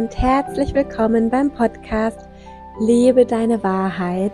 [0.00, 2.26] und herzlich willkommen beim Podcast
[2.80, 4.32] Lebe deine Wahrheit.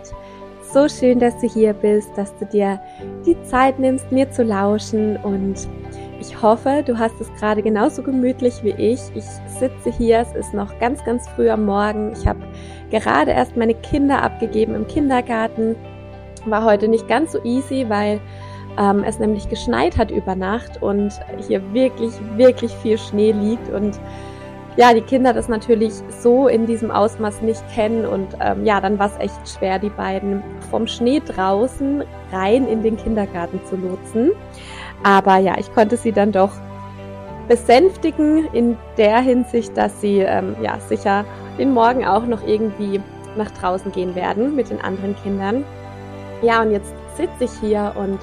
[0.61, 2.79] So schön, dass du hier bist, dass du dir
[3.25, 5.67] die Zeit nimmst, mir zu lauschen und
[6.21, 9.01] ich hoffe, du hast es gerade genauso gemütlich wie ich.
[9.13, 9.25] Ich
[9.59, 12.13] sitze hier, es ist noch ganz, ganz früh am Morgen.
[12.13, 12.39] Ich habe
[12.89, 15.75] gerade erst meine Kinder abgegeben im Kindergarten.
[16.45, 18.21] War heute nicht ganz so easy, weil
[18.79, 21.11] ähm, es nämlich geschneit hat über Nacht und
[21.45, 23.99] hier wirklich, wirklich viel Schnee liegt und
[24.77, 28.99] ja, die Kinder das natürlich so in diesem Ausmaß nicht kennen und ähm, ja, dann
[28.99, 34.31] war es echt schwer, die beiden vom Schnee draußen rein in den Kindergarten zu lotsen.
[35.03, 36.51] Aber ja, ich konnte sie dann doch
[37.47, 41.25] besänftigen in der Hinsicht, dass sie ähm, ja sicher
[41.57, 43.01] den Morgen auch noch irgendwie
[43.35, 45.63] nach draußen gehen werden mit den anderen Kindern.
[46.43, 48.19] Ja, und jetzt sitze ich hier und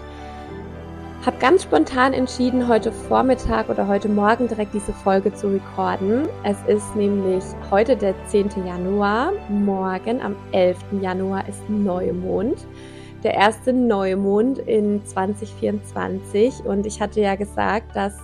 [1.26, 6.28] habe ganz spontan entschieden, heute Vormittag oder heute Morgen direkt diese Folge zu recorden.
[6.42, 8.50] Es ist nämlich heute der 10.
[8.66, 9.32] Januar.
[9.48, 10.76] Morgen am 11.
[11.00, 12.66] Januar ist Neumond.
[13.22, 16.62] Der erste Neumond in 2024.
[16.66, 18.18] Und ich hatte ja gesagt, dass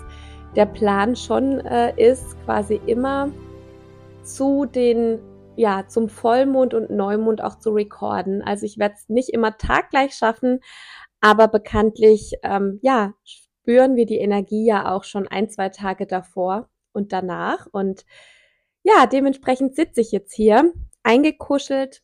[0.55, 3.31] der Plan schon äh, ist, quasi immer
[4.23, 5.21] zu den
[5.57, 8.41] ja, zum Vollmond und Neumond auch zu recorden.
[8.43, 10.61] Also ich werde es nicht immer taggleich schaffen,
[11.21, 16.69] aber bekanntlich, ähm, ja, spüren wir die Energie ja auch schon ein, zwei Tage davor
[16.93, 17.67] und danach.
[17.71, 18.05] Und
[18.83, 22.03] ja, dementsprechend sitze ich jetzt hier, eingekuschelt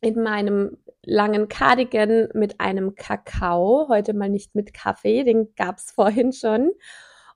[0.00, 3.88] in meinem langen Cardigan mit einem Kakao.
[3.88, 6.72] Heute mal nicht mit Kaffee, den gab es vorhin schon.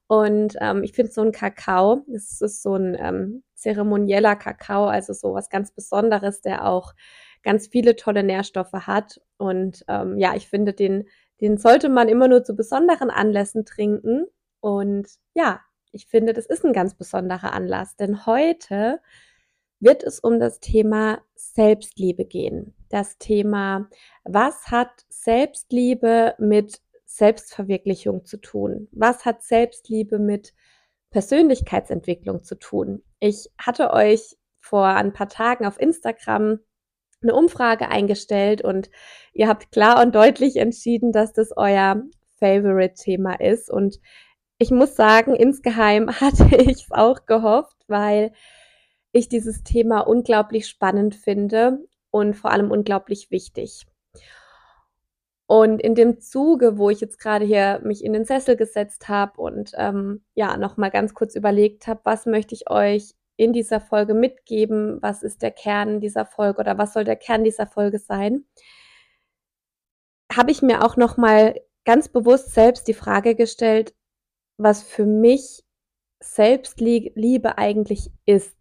[0.06, 5.12] Und ähm, ich finde so ein Kakao, das ist so ein ähm, zeremonieller Kakao, also
[5.14, 6.92] so was ganz Besonderes, der auch
[7.42, 9.20] ganz viele tolle Nährstoffe hat.
[9.36, 11.08] Und ähm, ja, ich finde, den,
[11.40, 14.26] den sollte man immer nur zu besonderen Anlässen trinken.
[14.60, 15.60] Und ja,
[15.92, 19.00] ich finde, das ist ein ganz besonderer Anlass, denn heute
[19.80, 22.74] wird es um das Thema Selbstliebe gehen.
[22.88, 23.88] Das Thema,
[24.24, 28.88] was hat Selbstliebe mit Selbstverwirklichung zu tun?
[28.92, 30.54] Was hat Selbstliebe mit
[31.10, 33.02] Persönlichkeitsentwicklung zu tun?
[33.18, 36.60] Ich hatte euch vor ein paar Tagen auf Instagram
[37.22, 38.90] eine Umfrage eingestellt und
[39.32, 42.02] ihr habt klar und deutlich entschieden, dass das euer
[42.38, 43.70] Favorite-Thema ist.
[43.70, 44.00] Und
[44.58, 48.32] ich muss sagen, insgeheim hatte ich es auch gehofft, weil
[49.12, 51.78] ich dieses Thema unglaublich spannend finde
[52.10, 53.86] und vor allem unglaublich wichtig.
[55.46, 59.40] Und in dem Zuge, wo ich jetzt gerade hier mich in den Sessel gesetzt habe
[59.40, 63.80] und ähm, ja noch mal ganz kurz überlegt habe, was möchte ich euch in dieser
[63.80, 65.00] Folge mitgeben?
[65.02, 68.44] Was ist der Kern dieser Folge oder was soll der Kern dieser Folge sein?
[70.32, 73.94] Habe ich mir auch noch mal ganz bewusst selbst die Frage gestellt,
[74.56, 75.64] was für mich
[76.20, 78.56] Selbstliebe eigentlich ist.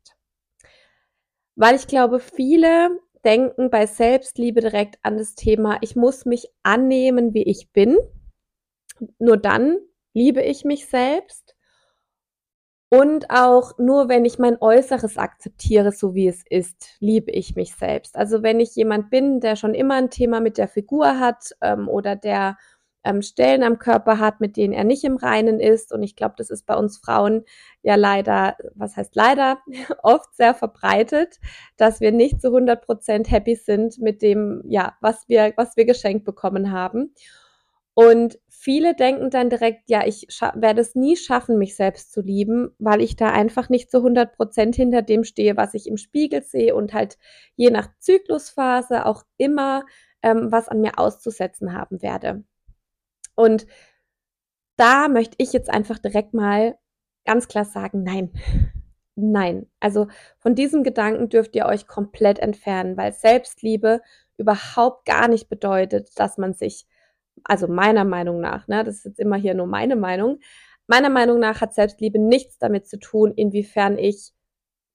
[1.56, 7.34] Weil ich glaube, viele denken bei Selbstliebe direkt an das Thema, ich muss mich annehmen,
[7.34, 7.97] wie ich bin.
[9.20, 9.78] Nur dann
[10.14, 11.56] liebe ich mich selbst.
[12.94, 17.74] Und auch nur wenn ich mein Äußeres akzeptiere, so wie es ist, liebe ich mich
[17.74, 18.18] selbst.
[18.18, 21.88] Also wenn ich jemand bin, der schon immer ein Thema mit der Figur hat ähm,
[21.88, 22.57] oder der
[23.06, 25.94] ähm, Stellen am Körper hat, mit denen er nicht im Reinen ist.
[25.94, 27.46] Und ich glaube, das ist bei uns Frauen
[27.81, 29.59] ja leider, was heißt leider,
[30.03, 31.40] oft sehr verbreitet,
[31.78, 35.85] dass wir nicht zu 100 Prozent happy sind mit dem, ja, was wir, was wir
[35.85, 37.13] geschenkt bekommen haben.
[37.94, 42.75] Und viele denken dann direkt, ja, ich werde es nie schaffen, mich selbst zu lieben,
[42.77, 46.44] weil ich da einfach nicht zu 100 Prozent hinter dem stehe, was ich im Spiegel
[46.44, 47.17] sehe und halt
[47.55, 49.83] je nach Zyklusphase auch immer
[50.22, 52.44] ähm, was an mir auszusetzen haben werde.
[53.33, 53.66] Und
[54.75, 56.78] da möchte ich jetzt einfach direkt mal
[57.25, 58.31] ganz klar sagen, nein.
[59.16, 60.07] Nein, also
[60.38, 64.01] von diesem Gedanken dürft ihr euch komplett entfernen, weil Selbstliebe
[64.38, 66.85] überhaupt gar nicht bedeutet, dass man sich
[67.43, 70.40] also meiner Meinung nach, ne, das ist jetzt immer hier nur meine Meinung,
[70.88, 74.34] meiner Meinung nach hat Selbstliebe nichts damit zu tun, inwiefern ich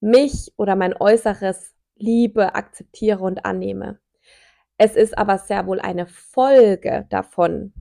[0.01, 3.99] mich oder mein Äußeres liebe, akzeptiere und annehme.
[4.79, 7.73] Es ist aber sehr wohl eine Folge davon,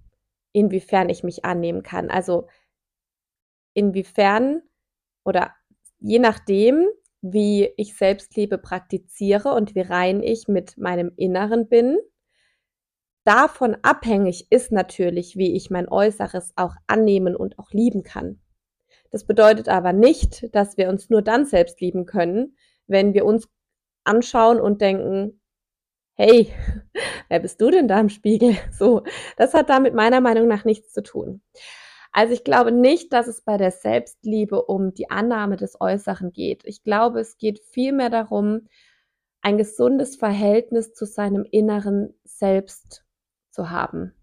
[0.53, 2.09] inwiefern ich mich annehmen kann.
[2.09, 2.47] Also
[3.73, 4.61] inwiefern
[5.25, 5.53] oder
[5.99, 6.85] je nachdem,
[7.21, 11.97] wie ich Selbstliebe praktiziere und wie rein ich mit meinem Inneren bin,
[13.25, 18.39] davon abhängig ist natürlich, wie ich mein Äußeres auch annehmen und auch lieben kann.
[19.11, 22.55] Das bedeutet aber nicht, dass wir uns nur dann selbst lieben können,
[22.87, 23.47] wenn wir uns
[24.03, 25.41] anschauen und denken,
[26.15, 26.51] hey,
[27.29, 28.55] wer bist du denn da im Spiegel?
[28.71, 29.03] So,
[29.37, 31.41] das hat damit meiner Meinung nach nichts zu tun.
[32.11, 36.63] Also ich glaube nicht, dass es bei der Selbstliebe um die Annahme des Äußeren geht.
[36.65, 38.67] Ich glaube, es geht vielmehr darum,
[39.41, 43.04] ein gesundes Verhältnis zu seinem inneren Selbst
[43.55, 44.13] zu haben.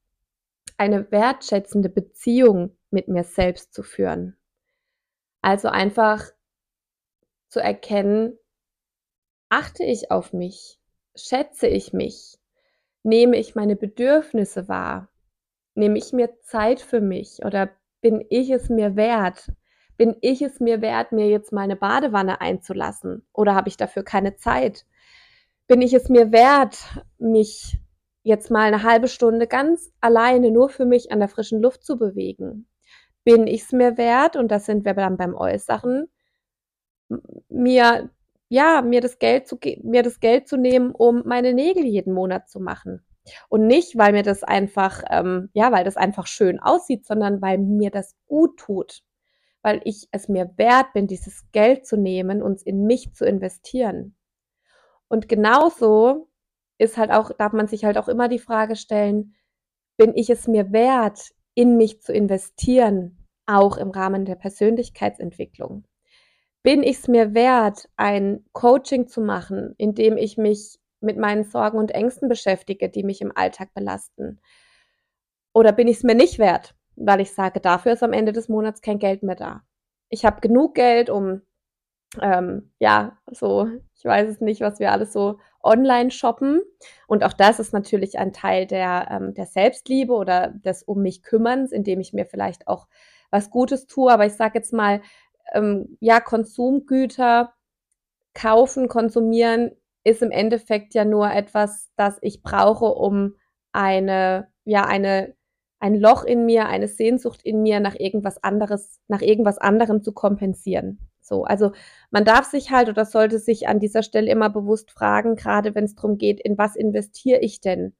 [0.76, 4.36] Eine wertschätzende Beziehung mit mir selbst zu führen.
[5.40, 6.30] Also einfach
[7.48, 8.38] zu erkennen,
[9.48, 10.78] achte ich auf mich,
[11.16, 12.38] schätze ich mich,
[13.02, 15.08] nehme ich meine Bedürfnisse wahr,
[15.74, 17.70] nehme ich mir Zeit für mich oder
[18.00, 19.52] bin ich es mir wert?
[19.96, 24.02] Bin ich es mir wert, mir jetzt mal eine Badewanne einzulassen oder habe ich dafür
[24.02, 24.86] keine Zeit?
[25.66, 26.78] Bin ich es mir wert,
[27.18, 27.81] mich
[28.22, 31.96] jetzt mal eine halbe Stunde ganz alleine nur für mich an der frischen Luft zu
[31.98, 32.68] bewegen?
[33.24, 36.08] Bin ich es mir wert, und das sind wir dann beim Äußeren,
[37.48, 38.10] mir
[38.52, 42.50] ja, mir das Geld zu mir das Geld zu nehmen, um meine Nägel jeden Monat
[42.50, 43.02] zu machen.
[43.48, 47.56] Und nicht, weil mir das einfach, ähm, ja, weil das einfach schön aussieht, sondern weil
[47.56, 49.04] mir das gut tut.
[49.62, 54.16] Weil ich es mir wert bin, dieses Geld zu nehmen und in mich zu investieren.
[55.08, 56.28] Und genauso
[56.82, 59.34] ist halt auch, darf man sich halt auch immer die Frage stellen,
[59.96, 65.86] bin ich es mir wert, in mich zu investieren, auch im Rahmen der Persönlichkeitsentwicklung?
[66.62, 71.44] bin ich es mir wert, ein Coaching zu machen, in dem ich mich mit meinen
[71.44, 74.40] Sorgen und Ängsten beschäftige, die mich im Alltag belasten?
[75.52, 78.48] Oder bin ich es mir nicht wert, weil ich sage, dafür ist am Ende des
[78.48, 79.62] Monats kein Geld mehr da?
[80.08, 81.42] Ich habe genug Geld, um,
[82.20, 86.60] ähm, ja, so, ich weiß es nicht, was wir alles so online shoppen.
[87.06, 91.22] Und auch das ist natürlich ein Teil der, ähm, der Selbstliebe oder des Um mich
[91.22, 92.86] kümmerns, indem ich mir vielleicht auch
[93.30, 94.12] was Gutes tue.
[94.12, 95.00] Aber ich sage jetzt mal,
[95.52, 97.54] ähm, ja, Konsumgüter
[98.34, 99.72] kaufen, konsumieren,
[100.04, 103.36] ist im Endeffekt ja nur etwas, das ich brauche, um
[103.72, 105.34] eine, ja, eine,
[105.78, 110.12] ein Loch in mir, eine Sehnsucht in mir nach irgendwas anderes, nach irgendwas anderem zu
[110.12, 111.11] kompensieren.
[111.32, 111.72] So, also
[112.10, 115.84] man darf sich halt oder sollte sich an dieser Stelle immer bewusst fragen, gerade wenn
[115.84, 117.94] es darum geht, in was investiere ich denn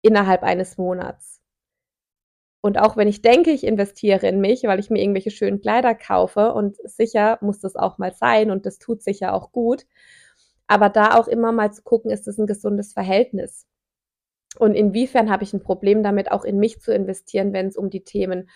[0.00, 1.42] innerhalb eines Monats?
[2.62, 5.94] Und auch wenn ich denke, ich investiere in mich, weil ich mir irgendwelche schönen Kleider
[5.94, 9.84] kaufe und sicher muss das auch mal sein und das tut sicher auch gut.
[10.66, 13.66] Aber da auch immer mal zu gucken, ist das ein gesundes Verhältnis?
[14.58, 17.90] Und inwiefern habe ich ein Problem damit, auch in mich zu investieren, wenn es um
[17.90, 18.48] die Themen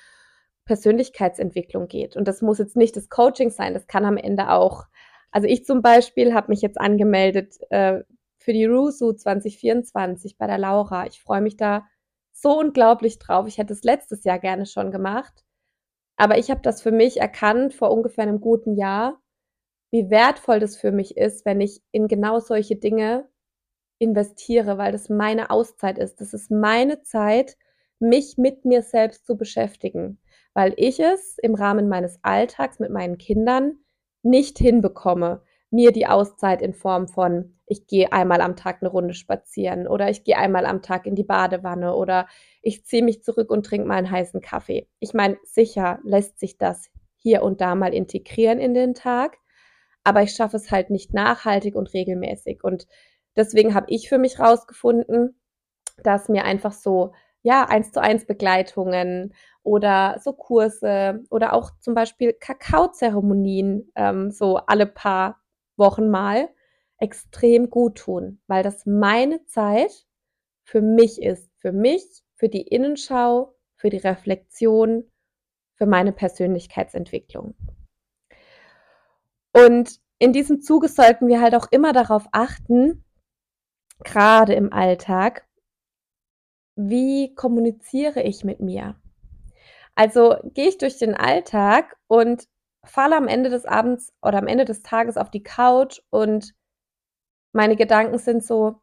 [0.68, 2.16] Persönlichkeitsentwicklung geht?
[2.16, 4.84] Und das muss jetzt nicht das Coaching sein, das kann am Ende auch.
[5.32, 8.02] Also ich zum Beispiel habe mich jetzt angemeldet äh,
[8.36, 11.06] für die RUSU 2024 bei der Laura.
[11.06, 11.86] Ich freue mich da
[12.32, 13.48] so unglaublich drauf.
[13.48, 15.44] Ich hätte es letztes Jahr gerne schon gemacht.
[16.16, 19.20] Aber ich habe das für mich erkannt vor ungefähr einem guten Jahr,
[19.90, 23.28] wie wertvoll das für mich ist, wenn ich in genau solche Dinge
[23.98, 26.20] investiere, weil das meine Auszeit ist.
[26.20, 27.56] Das ist meine Zeit,
[28.00, 30.18] mich mit mir selbst zu beschäftigen,
[30.58, 33.78] weil ich es im Rahmen meines Alltags mit meinen Kindern
[34.24, 35.40] nicht hinbekomme,
[35.70, 40.10] mir die Auszeit in Form von, ich gehe einmal am Tag eine Runde spazieren oder
[40.10, 42.26] ich gehe einmal am Tag in die Badewanne oder
[42.60, 44.88] ich ziehe mich zurück und trinke mal einen heißen Kaffee.
[44.98, 49.38] Ich meine, sicher lässt sich das hier und da mal integrieren in den Tag,
[50.02, 52.64] aber ich schaffe es halt nicht nachhaltig und regelmäßig.
[52.64, 52.88] Und
[53.36, 55.40] deswegen habe ich für mich rausgefunden,
[56.02, 61.94] dass mir einfach so, ja, eins zu eins Begleitungen oder so Kurse oder auch zum
[61.94, 65.40] Beispiel Kakaozeremonien ähm, so alle paar
[65.76, 66.48] Wochen mal
[66.98, 70.06] extrem gut tun, weil das meine Zeit
[70.64, 72.04] für mich ist, für mich,
[72.34, 75.10] für die Innenschau, für die Reflexion,
[75.76, 77.54] für meine Persönlichkeitsentwicklung.
[79.52, 83.04] Und in diesem Zuge sollten wir halt auch immer darauf achten,
[84.04, 85.47] gerade im Alltag,
[86.78, 88.94] wie kommuniziere ich mit mir?
[89.96, 92.44] Also gehe ich durch den Alltag und
[92.84, 96.54] falle am Ende des Abends oder am Ende des Tages auf die Couch und
[97.52, 98.76] meine Gedanken sind so,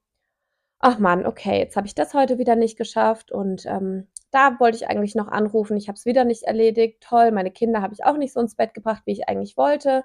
[0.79, 4.75] ach Mann, okay, jetzt habe ich das heute wieder nicht geschafft und ähm, da wollte
[4.75, 8.03] ich eigentlich noch anrufen, ich habe es wieder nicht erledigt, toll, meine Kinder habe ich
[8.03, 10.03] auch nicht so ins Bett gebracht, wie ich eigentlich wollte.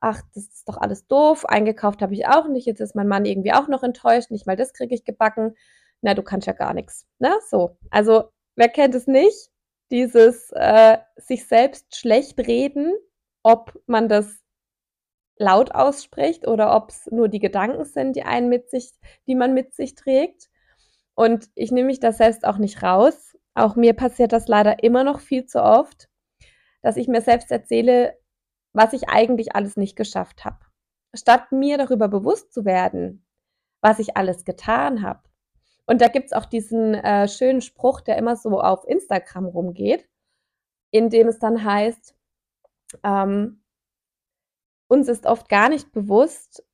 [0.00, 3.26] Ach, das ist doch alles doof, eingekauft habe ich auch nicht, jetzt ist mein Mann
[3.26, 5.54] irgendwie auch noch enttäuscht, nicht mal das kriege ich gebacken.
[6.02, 7.06] Na, du kannst ja gar nichts.
[7.18, 7.34] Ne?
[7.48, 9.50] So, also wer kennt es nicht?
[9.90, 12.92] Dieses äh, sich selbst schlecht reden
[13.42, 14.42] ob man das
[15.38, 18.92] laut ausspricht oder ob es nur die Gedanken sind, die einen mit sich,
[19.26, 20.48] die man mit sich trägt.
[21.14, 23.36] Und ich nehme mich da selbst auch nicht raus.
[23.54, 26.08] Auch mir passiert das leider immer noch viel zu oft,
[26.82, 28.18] dass ich mir selbst erzähle,
[28.72, 30.58] was ich eigentlich alles nicht geschafft habe.
[31.14, 33.24] Statt mir darüber bewusst zu werden,
[33.80, 35.22] was ich alles getan habe.
[35.88, 40.08] Und da gibt es auch diesen äh, schönen Spruch, der immer so auf Instagram rumgeht
[40.90, 42.14] in dem es dann heißt,
[43.02, 43.62] ähm,
[44.88, 46.64] uns ist oft gar nicht bewusst,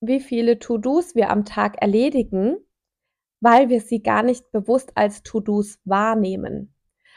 [0.00, 2.56] wie viele To-Dos wir am Tag erledigen,
[3.40, 6.74] weil wir sie gar nicht bewusst als To-Dos wahrnehmen.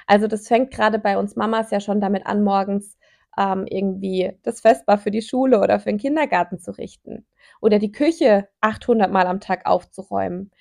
[0.07, 2.97] Also das fängt gerade bei uns Mamas ja schon damit an, morgens
[3.37, 7.27] ähm, irgendwie das Festbar für die Schule oder für den Kindergarten zu richten
[7.59, 10.51] oder die Küche 800 Mal am Tag aufzuräumen.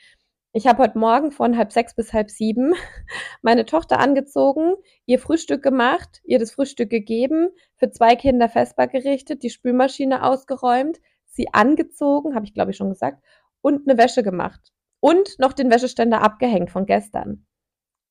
[0.57, 2.75] Ich habe heute Morgen von halb sechs bis halb sieben
[3.43, 9.43] meine Tochter angezogen, ihr Frühstück gemacht, ihr das Frühstück gegeben, für zwei Kinder Festbar gerichtet,
[9.43, 13.21] die Spülmaschine ausgeräumt, sie angezogen, habe ich glaube ich schon gesagt,
[13.63, 14.61] und eine Wäsche gemacht.
[15.01, 17.47] Und noch den Wäscheständer abgehängt von gestern.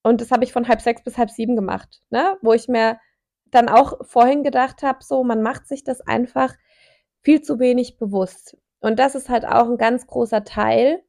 [0.03, 2.37] Und das habe ich von halb sechs bis halb sieben gemacht, ne?
[2.41, 2.99] wo ich mir
[3.51, 6.53] dann auch vorhin gedacht habe, so, man macht sich das einfach
[7.21, 8.57] viel zu wenig bewusst.
[8.81, 11.01] Und das ist halt auch ein ganz großer Teil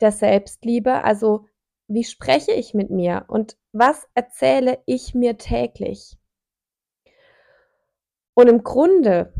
[0.00, 1.04] der Selbstliebe.
[1.04, 1.46] Also,
[1.88, 6.16] wie spreche ich mit mir und was erzähle ich mir täglich?
[8.34, 9.32] Und im Grunde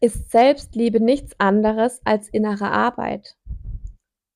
[0.00, 3.36] ist Selbstliebe nichts anderes als innere Arbeit.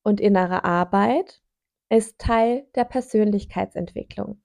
[0.03, 1.41] Und innere Arbeit
[1.89, 4.41] ist Teil der Persönlichkeitsentwicklung.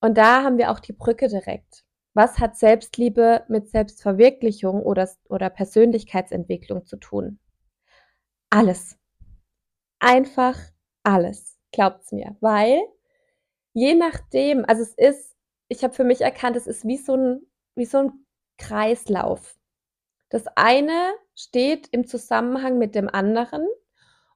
[0.00, 1.84] Und da haben wir auch die Brücke direkt.
[2.14, 7.38] Was hat Selbstliebe mit Selbstverwirklichung oder, oder Persönlichkeitsentwicklung zu tun?
[8.50, 8.96] Alles.
[10.00, 10.58] Einfach
[11.02, 11.58] alles.
[11.72, 12.36] Glaubt's mir.
[12.40, 12.80] Weil
[13.72, 15.36] je nachdem, also es ist,
[15.68, 17.40] ich habe für mich erkannt, es ist wie so ein,
[17.74, 18.26] wie so ein
[18.58, 19.56] Kreislauf.
[20.30, 23.66] Das eine steht im Zusammenhang mit dem anderen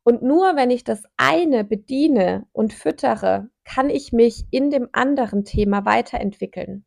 [0.05, 5.45] und nur wenn ich das eine bediene und füttere, kann ich mich in dem anderen
[5.45, 6.85] Thema weiterentwickeln.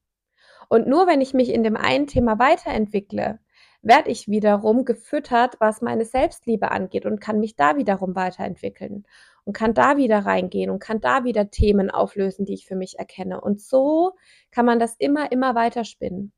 [0.67, 3.39] Und nur wenn ich mich in dem einen Thema weiterentwickle,
[3.85, 9.05] werde ich wiederum gefüttert, was meine Selbstliebe angeht und kann mich da wiederum weiterentwickeln
[9.43, 12.97] und kann da wieder reingehen und kann da wieder Themen auflösen, die ich für mich
[12.97, 13.39] erkenne.
[13.39, 14.13] Und so
[14.49, 16.33] kann man das immer, immer weiter spinnen.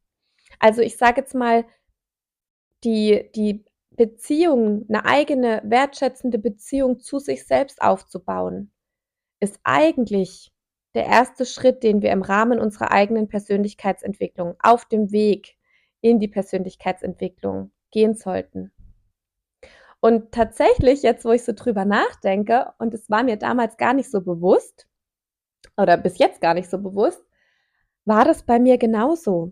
[0.60, 1.66] Also ich sage jetzt mal,
[2.84, 8.72] die, die Beziehung, eine eigene wertschätzende Beziehung zu sich selbst aufzubauen,
[9.40, 10.52] ist eigentlich
[10.96, 15.57] der erste Schritt, den wir im Rahmen unserer eigenen Persönlichkeitsentwicklung auf dem Weg
[16.02, 18.72] in die Persönlichkeitsentwicklung gehen sollten.
[20.00, 24.12] Und tatsächlich, jetzt wo ich so drüber nachdenke, und es war mir damals gar nicht
[24.12, 24.88] so bewusst,
[25.76, 27.24] oder bis jetzt gar nicht so bewusst,
[28.06, 29.52] war das bei mir genauso.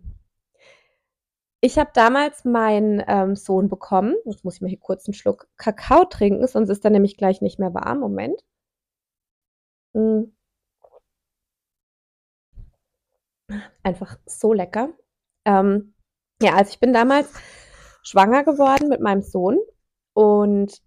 [1.62, 4.16] Ich habe damals meinen ähm, Sohn bekommen.
[4.25, 7.42] Jetzt muss ich mal hier kurz einen Schluck Kakao trinken, sonst ist er nämlich gleich
[7.42, 8.00] nicht mehr warm.
[8.00, 8.44] Moment.
[9.94, 10.25] Mm.
[13.82, 14.94] Einfach so lecker.
[15.46, 15.95] Ähm,
[16.42, 17.34] ja, also ich bin damals
[18.04, 19.58] schwanger geworden mit meinem Sohn
[20.13, 20.82] und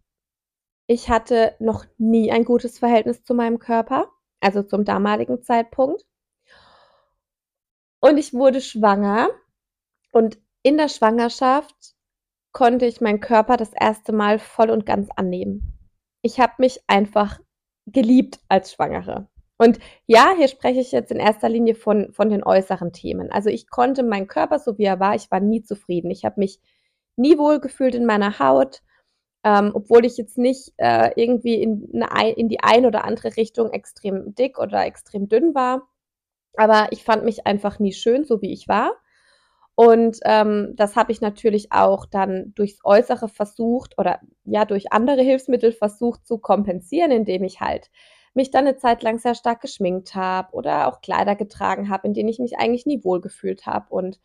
[0.86, 6.04] ich hatte noch nie ein gutes Verhältnis zu meinem Körper, also zum damaligen Zeitpunkt.
[8.00, 9.28] Und ich wurde schwanger
[10.12, 11.94] und in der Schwangerschaft
[12.52, 15.78] konnte ich meinen Körper das erste Mal voll und ganz annehmen.
[16.22, 17.40] Ich habe mich einfach
[17.86, 19.28] geliebt als Schwangere.
[19.58, 23.30] Und ja, hier spreche ich jetzt in erster Linie von, von den äußeren Themen.
[23.32, 26.10] Also ich konnte meinen Körper, so wie er war, ich war nie zufrieden.
[26.12, 26.60] Ich habe mich
[27.16, 28.82] nie wohl gefühlt in meiner Haut,
[29.44, 33.72] ähm, obwohl ich jetzt nicht äh, irgendwie in, eine, in die eine oder andere Richtung
[33.72, 35.88] extrem dick oder extrem dünn war.
[36.56, 38.92] Aber ich fand mich einfach nie schön, so wie ich war.
[39.74, 45.22] Und ähm, das habe ich natürlich auch dann durchs Äußere versucht oder ja durch andere
[45.22, 47.90] Hilfsmittel versucht zu kompensieren, indem ich halt
[48.34, 52.14] mich dann eine Zeit lang sehr stark geschminkt habe oder auch Kleider getragen habe, in
[52.14, 53.86] denen ich mich eigentlich nie wohlgefühlt habe.
[53.90, 54.20] Und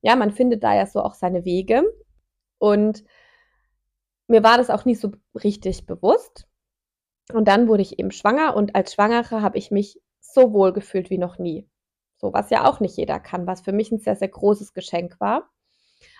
[0.00, 1.82] ja, man findet da ja so auch seine Wege.
[2.58, 3.04] Und
[4.26, 6.46] mir war das auch nie so richtig bewusst.
[7.32, 11.10] Und dann wurde ich eben schwanger und als Schwangere habe ich mich so wohl gefühlt
[11.10, 11.68] wie noch nie.
[12.16, 15.20] So, was ja auch nicht jeder kann, was für mich ein sehr, sehr großes Geschenk
[15.20, 15.50] war.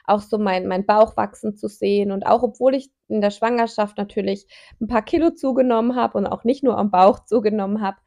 [0.08, 2.10] Auch so mein, mein Bauch wachsen zu sehen.
[2.12, 4.46] Und auch obwohl ich in der Schwangerschaft natürlich
[4.80, 7.98] ein paar Kilo zugenommen habe und auch nicht nur am Bauch zugenommen habe,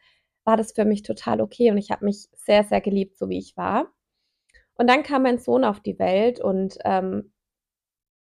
[0.43, 1.71] war das für mich total okay.
[1.71, 3.91] Und ich habe mich sehr, sehr geliebt, so wie ich war.
[4.75, 7.31] Und dann kam mein Sohn auf die Welt und ähm,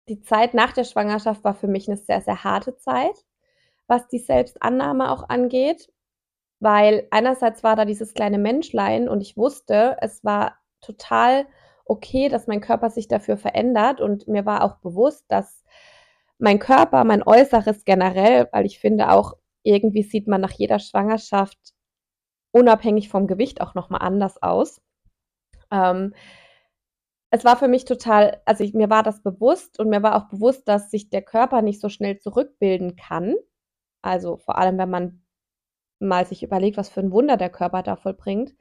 [0.10, 3.26] die Zeit nach der Schwangerschaft war für mich eine sehr, sehr harte Zeit,
[3.88, 5.90] was die Selbstannahme auch angeht
[6.60, 11.46] weil einerseits war da dieses kleine Menschlein und ich wusste, es war total
[11.90, 15.64] okay, dass mein Körper sich dafür verändert und mir war auch bewusst, dass
[16.40, 21.58] mein Körper, mein Äußeres generell, weil ich finde auch irgendwie sieht man nach jeder Schwangerschaft
[22.52, 24.82] unabhängig vom Gewicht auch nochmal anders aus.
[25.72, 26.14] Ähm,
[27.30, 30.30] es war für mich total, also ich, mir war das bewusst und mir war auch
[30.30, 33.36] bewusst, dass sich der Körper nicht so schnell zurückbilden kann.
[34.02, 35.24] Also vor allem, wenn man
[36.00, 38.56] mal sich überlegt, was für ein Wunder der Körper da vollbringt.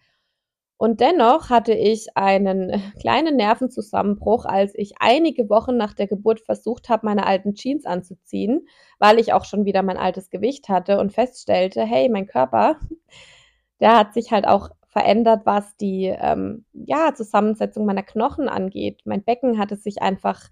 [0.78, 6.88] Und dennoch hatte ich einen kleinen Nervenzusammenbruch, als ich einige Wochen nach der Geburt versucht
[6.88, 8.66] habe, meine alten Jeans anzuziehen,
[8.98, 12.78] weil ich auch schon wieder mein altes Gewicht hatte und feststellte, hey, mein Körper,
[13.80, 19.02] der hat sich halt auch verändert, was die ähm, ja, Zusammensetzung meiner Knochen angeht.
[19.04, 20.48] Mein Becken hatte sich einfach,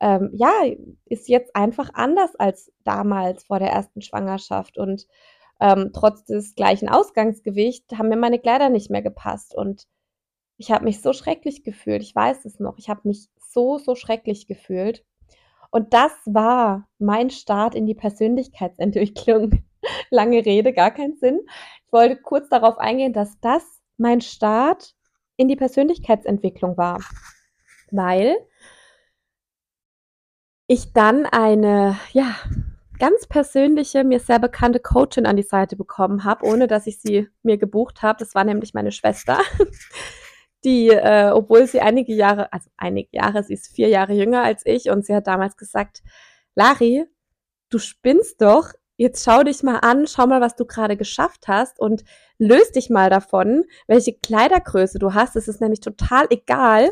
[0.00, 0.52] ähm, ja,
[1.06, 4.78] ist jetzt einfach anders als damals vor der ersten Schwangerschaft.
[4.78, 5.08] Und
[5.60, 9.54] ähm, trotz des gleichen Ausgangsgewichts haben mir meine Kleider nicht mehr gepasst.
[9.54, 9.86] Und
[10.56, 12.02] ich habe mich so schrecklich gefühlt.
[12.02, 12.78] Ich weiß es noch.
[12.78, 15.04] Ich habe mich so, so schrecklich gefühlt.
[15.70, 19.62] Und das war mein Start in die Persönlichkeitsentwicklung.
[20.10, 21.40] Lange Rede, gar keinen Sinn.
[21.86, 23.64] Ich wollte kurz darauf eingehen, dass das
[23.96, 24.94] mein Start
[25.36, 27.00] in die Persönlichkeitsentwicklung war,
[27.90, 28.36] weil
[30.66, 32.36] ich dann eine, ja,
[33.00, 37.28] ganz persönliche, mir sehr bekannte Coachin an die Seite bekommen habe, ohne dass ich sie
[37.42, 38.18] mir gebucht habe.
[38.20, 39.40] Das war nämlich meine Schwester,
[40.64, 44.62] die, äh, obwohl sie einige Jahre, also einige Jahre, sie ist vier Jahre jünger als
[44.66, 46.02] ich und sie hat damals gesagt,
[46.54, 47.06] Lari,
[47.70, 51.80] du spinnst doch, jetzt schau dich mal an, schau mal, was du gerade geschafft hast
[51.80, 52.04] und
[52.38, 55.36] löst dich mal davon, welche Kleidergröße du hast.
[55.36, 56.90] Es ist nämlich total egal,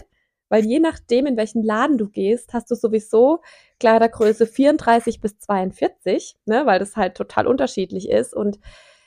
[0.48, 3.40] weil je nachdem, in welchen Laden du gehst, hast du sowieso
[3.80, 8.34] Kleidergröße 34 bis 42, ne, weil das halt total unterschiedlich ist.
[8.34, 8.58] Und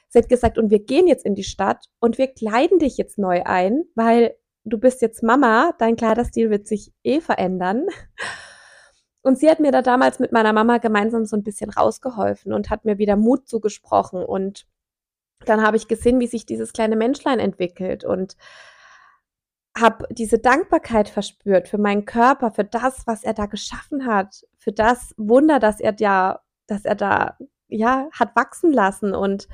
[0.10, 3.17] sie hat gesagt, und wir gehen jetzt in die Stadt und wir kleiden dich jetzt
[3.17, 7.88] neu ein, weil du bist jetzt Mama, dein Kleiderstil wird sich eh verändern.
[9.24, 12.71] Und sie hat mir da damals mit meiner Mama gemeinsam so ein bisschen rausgeholfen und
[12.71, 14.24] hat mir wieder Mut zugesprochen.
[14.24, 14.65] Und
[15.45, 18.36] dann habe ich gesehen, wie sich dieses kleine Menschlein entwickelt und
[19.78, 24.72] habe diese Dankbarkeit verspürt für meinen Körper, für das, was er da geschaffen hat, für
[24.72, 27.38] das Wunder, dass er ja, dass er da
[27.68, 29.48] ja hat wachsen lassen und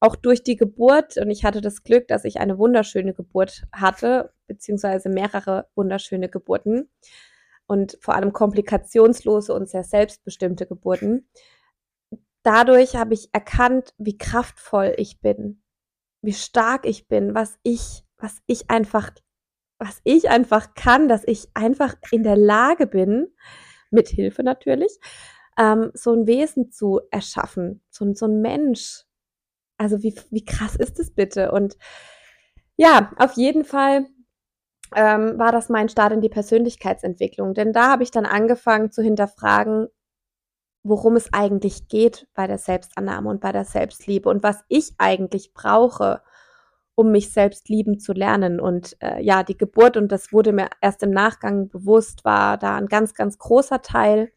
[0.00, 4.32] auch durch die Geburt und ich hatte das Glück, dass ich eine wunderschöne Geburt hatte,
[4.46, 6.88] beziehungsweise mehrere wunderschöne Geburten
[7.66, 11.28] und vor allem komplikationslose und sehr selbstbestimmte Geburten.
[12.42, 15.62] Dadurch habe ich erkannt, wie kraftvoll ich bin,
[16.22, 19.10] wie stark ich bin, was ich, was ich einfach,
[19.78, 23.28] was ich einfach kann, dass ich einfach in der Lage bin,
[23.90, 24.98] mit Hilfe natürlich,
[25.58, 29.04] ähm, so ein Wesen zu erschaffen, so, so ein Mensch.
[29.76, 31.52] Also wie, wie krass ist es bitte?
[31.52, 31.76] Und
[32.76, 34.06] ja, auf jeden Fall
[34.94, 37.54] ähm, war das mein Start in die Persönlichkeitsentwicklung.
[37.54, 39.88] Denn da habe ich dann angefangen zu hinterfragen,
[40.82, 45.52] worum es eigentlich geht bei der Selbstannahme und bei der Selbstliebe und was ich eigentlich
[45.52, 46.22] brauche,
[46.98, 48.58] um mich selbst lieben zu lernen.
[48.58, 52.74] Und äh, ja, die Geburt, und das wurde mir erst im Nachgang bewusst, war da
[52.74, 54.32] ein ganz, ganz großer Teil.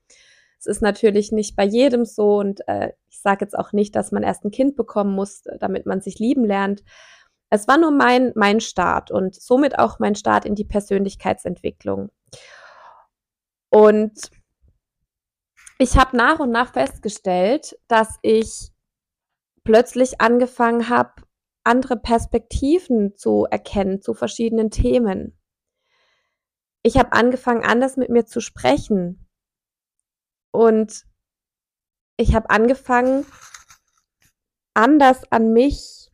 [0.60, 4.12] Es ist natürlich nicht bei jedem so und äh, ich sage jetzt auch nicht, dass
[4.12, 6.84] man erst ein Kind bekommen muss, damit man sich lieben lernt.
[7.50, 12.12] Es war nur mein, mein Start und somit auch mein Start in die Persönlichkeitsentwicklung.
[13.72, 14.30] Und
[15.80, 18.70] ich habe nach und nach festgestellt, dass ich
[19.64, 21.24] plötzlich angefangen habe,
[21.64, 25.38] andere Perspektiven zu erkennen zu verschiedenen Themen.
[26.84, 29.28] Ich habe angefangen, anders mit mir zu sprechen.
[30.52, 31.06] Und
[32.18, 33.26] ich habe angefangen,
[34.74, 36.12] anders an mich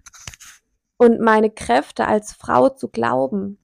[0.97, 3.63] und meine Kräfte als Frau zu glauben.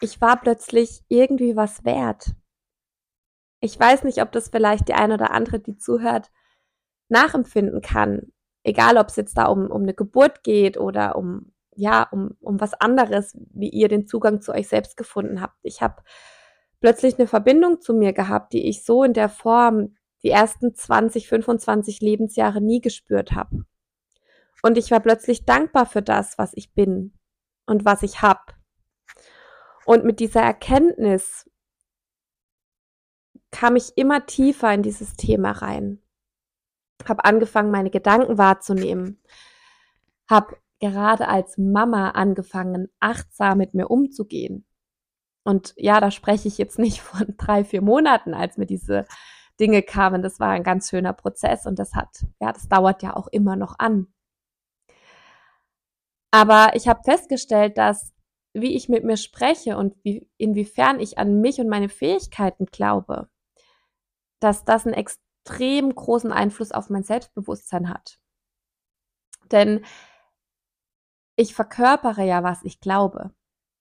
[0.00, 2.32] Ich war plötzlich irgendwie was wert.
[3.60, 6.30] Ich weiß nicht, ob das vielleicht die eine oder andere, die zuhört,
[7.08, 8.32] nachempfinden kann.
[8.64, 12.60] Egal, ob es jetzt da um, um eine Geburt geht oder um, ja, um, um
[12.60, 15.58] was anderes, wie ihr den Zugang zu euch selbst gefunden habt.
[15.62, 16.02] Ich habe
[16.80, 21.28] plötzlich eine Verbindung zu mir gehabt, die ich so in der Form die ersten 20,
[21.28, 23.64] 25 Lebensjahre nie gespürt habe.
[24.62, 27.12] Und ich war plötzlich dankbar für das, was ich bin
[27.66, 28.54] und was ich hab.
[29.84, 31.50] Und mit dieser Erkenntnis
[33.50, 36.01] kam ich immer tiefer in dieses Thema rein.
[37.08, 39.20] Hab angefangen, meine Gedanken wahrzunehmen.
[40.28, 44.66] Hab gerade als Mama angefangen, achtsam mit mir umzugehen.
[45.44, 49.06] Und ja, da spreche ich jetzt nicht von drei, vier Monaten, als mir diese
[49.60, 50.22] Dinge kamen.
[50.22, 53.56] Das war ein ganz schöner Prozess und das hat, ja, das dauert ja auch immer
[53.56, 54.08] noch an.
[56.30, 58.12] Aber ich habe festgestellt, dass
[58.54, 63.28] wie ich mit mir spreche und wie, inwiefern ich an mich und meine Fähigkeiten glaube,
[64.40, 64.94] dass das einen
[65.44, 68.18] extrem großen Einfluss auf mein Selbstbewusstsein hat.
[69.50, 69.84] Denn
[71.36, 73.32] ich verkörpere ja, was ich glaube.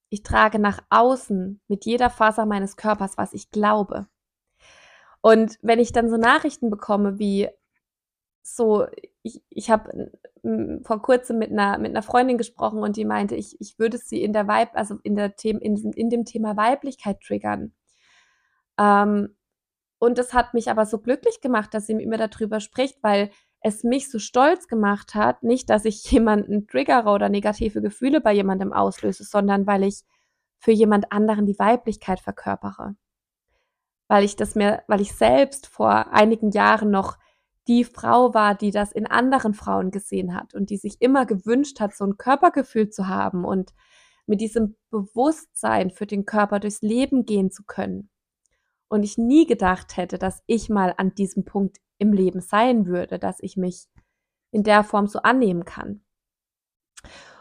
[0.09, 4.07] Ich trage nach außen mit jeder Faser meines Körpers, was ich glaube.
[5.21, 7.47] Und wenn ich dann so Nachrichten bekomme wie
[8.41, 8.87] so,
[9.21, 10.11] ich, ich habe
[10.81, 14.23] vor kurzem mit einer, mit einer Freundin gesprochen und die meinte, ich, ich würde sie
[14.23, 17.73] in der Weib, also in der Thema, in, in dem Thema Weiblichkeit triggern.
[18.79, 19.35] Ähm,
[20.01, 23.29] und das hat mich aber so glücklich gemacht, dass sie mit mir darüber spricht, weil
[23.61, 28.33] es mich so stolz gemacht hat, nicht, dass ich jemanden triggere oder negative Gefühle bei
[28.33, 30.01] jemandem auslöse, sondern weil ich
[30.57, 32.95] für jemand anderen die Weiblichkeit verkörpere.
[34.07, 37.19] Weil ich das mir, weil ich selbst vor einigen Jahren noch
[37.67, 41.79] die Frau war, die das in anderen Frauen gesehen hat und die sich immer gewünscht
[41.79, 43.71] hat, so ein Körpergefühl zu haben und
[44.25, 48.09] mit diesem Bewusstsein für den Körper durchs Leben gehen zu können
[48.91, 53.19] und ich nie gedacht hätte, dass ich mal an diesem Punkt im Leben sein würde,
[53.19, 53.87] dass ich mich
[54.51, 56.03] in der Form so annehmen kann.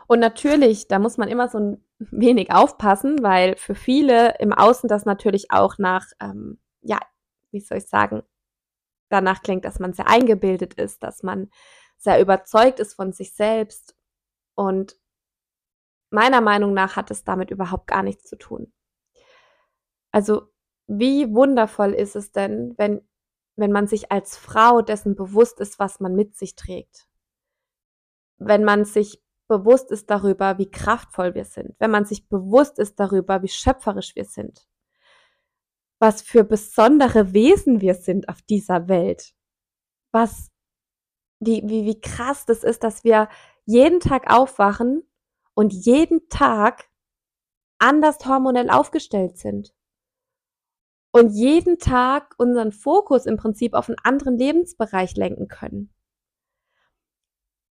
[0.07, 4.89] Und natürlich, da muss man immer so ein wenig aufpassen, weil für viele im Außen
[4.89, 7.01] das natürlich auch nach, ähm, ja,
[7.51, 8.23] wie soll ich sagen,
[9.09, 11.51] danach klingt, dass man sehr eingebildet ist, dass man
[11.97, 13.97] sehr überzeugt ist von sich selbst.
[14.55, 14.97] Und
[16.11, 18.73] meiner Meinung nach hat es damit überhaupt gar nichts zu tun.
[20.13, 20.50] Also
[20.93, 23.01] wie wundervoll ist es denn, wenn,
[23.55, 27.07] wenn man sich als Frau dessen bewusst ist, was man mit sich trägt.
[28.39, 31.77] Wenn man sich bewusst ist darüber, wie kraftvoll wir sind.
[31.79, 34.67] Wenn man sich bewusst ist darüber, wie schöpferisch wir sind.
[36.01, 39.33] Was für besondere Wesen wir sind auf dieser Welt.
[40.11, 40.51] Was,
[41.39, 43.29] wie, wie, wie krass das ist, dass wir
[43.65, 45.09] jeden Tag aufwachen
[45.55, 46.89] und jeden Tag
[47.79, 49.73] anders hormonell aufgestellt sind
[51.13, 55.93] und jeden Tag unseren Fokus im Prinzip auf einen anderen Lebensbereich lenken können.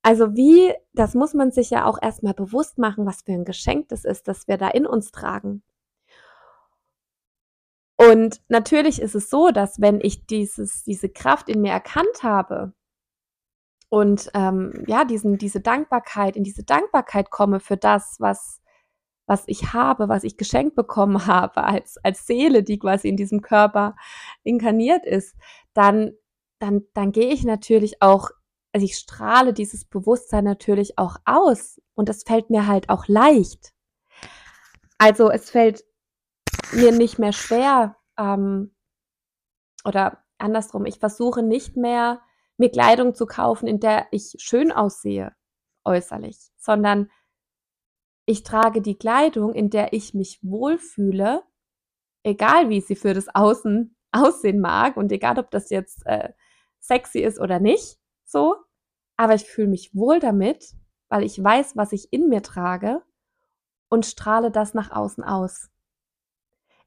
[0.02, 3.89] Also wie, das muss man sich ja auch erstmal bewusst machen, was für ein Geschenk
[3.89, 5.62] das ist, das wir da in uns tragen.
[7.97, 12.73] Und natürlich ist es so, dass wenn ich dieses, diese Kraft in mir erkannt habe
[13.89, 18.62] und ähm, ja, diesen, diese Dankbarkeit, in diese Dankbarkeit komme für das, was,
[19.29, 23.41] was ich habe, was ich geschenkt bekommen habe als, als Seele, die quasi in diesem
[23.41, 23.95] Körper
[24.43, 25.35] inkarniert ist,
[25.73, 26.13] dann,
[26.57, 28.31] dann, dann gehe ich natürlich auch,
[28.73, 33.71] also ich strahle dieses Bewusstsein natürlich auch aus und das fällt mir halt auch leicht.
[34.97, 35.85] Also es fällt
[36.73, 38.75] mir nicht mehr schwer ähm,
[39.85, 42.21] oder andersrum, ich versuche nicht mehr
[42.57, 45.33] mir Kleidung zu kaufen, in der ich schön aussehe
[45.85, 47.09] äußerlich, sondern
[48.29, 51.41] ich trage die Kleidung, in der ich mich wohlfühle,
[52.21, 56.29] egal wie sie für das Außen aussehen mag und egal ob das jetzt äh,
[56.79, 58.55] sexy ist oder nicht, so,
[59.17, 60.75] aber ich fühle mich wohl damit,
[61.09, 63.01] weil ich weiß, was ich in mir trage
[63.89, 65.71] und strahle das nach außen aus.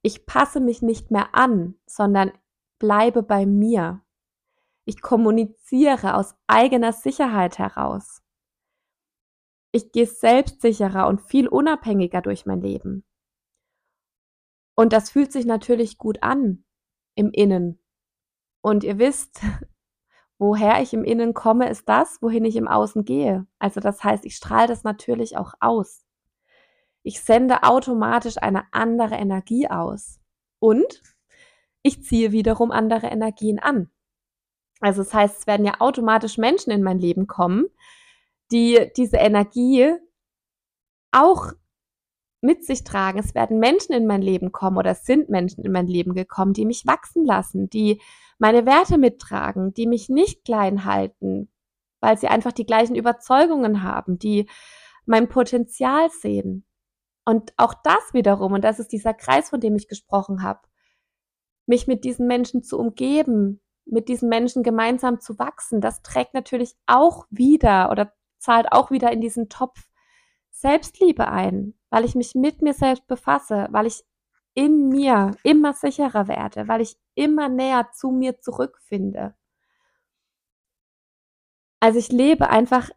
[0.01, 2.31] Ich passe mich nicht mehr an, sondern
[2.79, 4.01] bleibe bei mir.
[4.85, 8.22] Ich kommuniziere aus eigener Sicherheit heraus
[9.73, 13.05] ich gehe selbstsicherer und viel unabhängiger durch mein Leben.
[14.75, 16.65] Und das fühlt sich natürlich gut an
[17.15, 17.79] im Innen.
[18.61, 19.41] Und ihr wisst,
[20.39, 23.47] woher ich im Innen komme, ist das, wohin ich im Außen gehe.
[23.59, 26.05] Also das heißt, ich strahle das natürlich auch aus.
[27.03, 30.21] Ich sende automatisch eine andere Energie aus.
[30.59, 31.03] Und
[31.83, 33.91] ich ziehe wiederum andere Energien an.
[34.81, 37.67] Also das heißt, es werden ja automatisch Menschen in mein Leben kommen,
[38.53, 39.95] die diese Energie
[41.11, 41.53] auch
[42.43, 43.19] mit sich tragen.
[43.19, 46.53] Es werden Menschen in mein Leben kommen oder es sind Menschen in mein Leben gekommen,
[46.53, 48.01] die mich wachsen lassen, die
[48.39, 51.51] meine Werte mittragen, die mich nicht klein halten,
[52.01, 54.49] weil sie einfach die gleichen Überzeugungen haben, die
[55.07, 56.67] mein Potenzial sehen.
[57.25, 60.61] Und auch das wiederum, und das ist dieser Kreis, von dem ich gesprochen habe,
[61.67, 66.75] mich mit diesen Menschen zu umgeben, mit diesen Menschen gemeinsam zu wachsen, das trägt natürlich
[66.87, 69.89] auch wieder oder zahlt auch wieder in diesen Topf
[70.51, 74.05] Selbstliebe ein, weil ich mich mit mir selbst befasse, weil ich
[74.55, 79.35] in mir immer sicherer werde, weil ich immer näher zu mir zurückfinde.
[81.81, 82.91] Also ich lebe einfach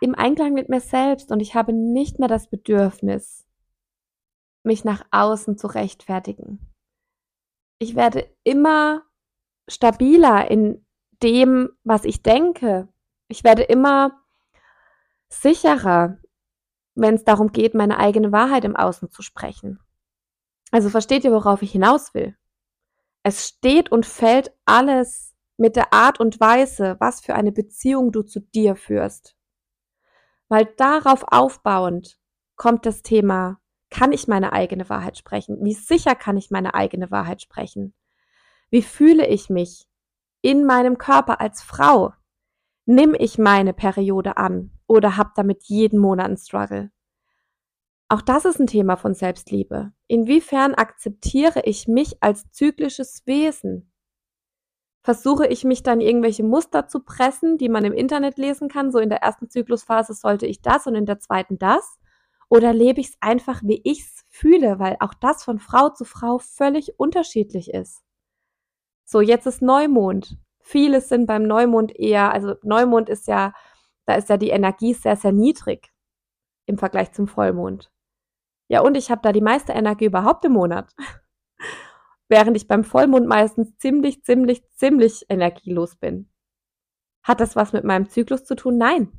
[0.00, 3.46] im Einklang mit mir selbst und ich habe nicht mehr das Bedürfnis,
[4.62, 6.72] mich nach außen zu rechtfertigen.
[7.78, 9.02] Ich werde immer
[9.68, 10.86] stabiler in
[11.22, 12.88] dem, was ich denke,
[13.28, 14.17] ich werde immer
[15.28, 16.18] sicherer,
[16.94, 19.80] wenn es darum geht, meine eigene Wahrheit im Außen zu sprechen.
[20.70, 22.36] Also versteht ihr, worauf ich hinaus will?
[23.22, 28.22] Es steht und fällt alles mit der Art und Weise, was für eine Beziehung du
[28.22, 29.36] zu dir führst.
[30.48, 32.18] Weil darauf aufbauend
[32.56, 33.60] kommt das Thema,
[33.90, 35.58] kann ich meine eigene Wahrheit sprechen?
[35.62, 37.94] Wie sicher kann ich meine eigene Wahrheit sprechen?
[38.70, 39.86] Wie fühle ich mich
[40.42, 42.12] in meinem Körper als Frau?
[42.84, 46.90] Nimm ich meine Periode an oder hab damit jeden Monat einen Struggle?
[48.08, 49.92] Auch das ist ein Thema von Selbstliebe.
[50.06, 53.92] Inwiefern akzeptiere ich mich als zyklisches Wesen?
[55.02, 58.98] Versuche ich mich dann irgendwelche Muster zu pressen, die man im Internet lesen kann, so
[58.98, 61.98] in der ersten Zyklusphase sollte ich das und in der zweiten das?
[62.48, 66.04] Oder lebe ich es einfach, wie ich es fühle, weil auch das von Frau zu
[66.04, 68.02] Frau völlig unterschiedlich ist.
[69.04, 70.38] So, jetzt ist Neumond.
[70.60, 73.52] Viele sind beim Neumond eher, also Neumond ist ja,
[74.08, 75.92] da ist ja die Energie sehr, sehr niedrig
[76.64, 77.92] im Vergleich zum Vollmond.
[78.66, 80.94] Ja, und ich habe da die meiste Energie überhaupt im Monat.
[82.28, 86.32] Während ich beim Vollmond meistens ziemlich, ziemlich, ziemlich energielos bin.
[87.22, 88.78] Hat das was mit meinem Zyklus zu tun?
[88.78, 89.12] Nein.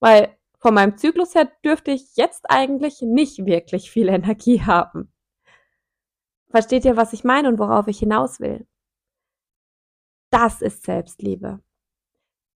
[0.00, 5.12] Weil von meinem Zyklus her dürfte ich jetzt eigentlich nicht wirklich viel Energie haben.
[6.48, 8.66] Versteht ihr, was ich meine und worauf ich hinaus will?
[10.30, 11.62] Das ist Selbstliebe.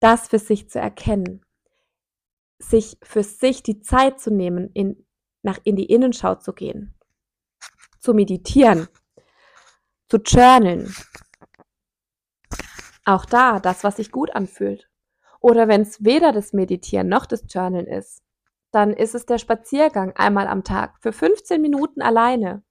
[0.00, 1.44] Das für sich zu erkennen.
[2.58, 5.06] Sich für sich die Zeit zu nehmen, in
[5.42, 6.94] nach in die Innenschau zu gehen,
[7.98, 8.88] zu meditieren,
[10.08, 10.94] zu journalen.
[13.04, 14.88] Auch da das, was sich gut anfühlt.
[15.40, 18.22] Oder wenn es weder das Meditieren noch das Journalen ist,
[18.72, 22.62] dann ist es der Spaziergang einmal am Tag für 15 Minuten alleine.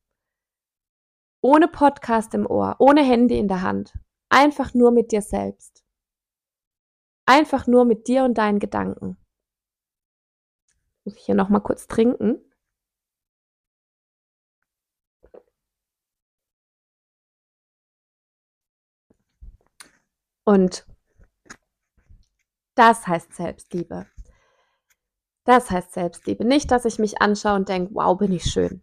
[1.41, 3.93] Ohne Podcast im Ohr, ohne Handy in der Hand.
[4.29, 5.83] Einfach nur mit dir selbst.
[7.29, 9.15] Einfach nur mit dir und deinen Gedanken.
[11.05, 12.41] Muss ich hier nochmal kurz trinken?
[20.43, 20.87] Und
[22.73, 24.07] das heißt Selbstliebe.
[25.43, 26.43] Das heißt Selbstliebe.
[26.43, 28.81] Nicht, dass ich mich anschaue und denke, wow, bin ich schön.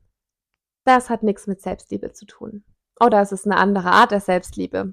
[0.85, 2.65] Das hat nichts mit Selbstliebe zu tun.
[3.01, 4.93] Oder es ist eine andere Art der Selbstliebe,